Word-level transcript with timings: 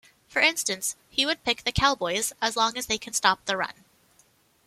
For 0.27 0.41
instance, 0.41 0.95
he 1.11 1.27
would 1.27 1.43
'pick 1.43 1.63
the 1.63 1.71
Cowboys-as 1.71 2.57
long 2.57 2.75
as 2.75 2.87
they 2.87 2.97
can 2.97 3.13
stop 3.13 3.45
the 3.45 3.55
run. 3.55 3.85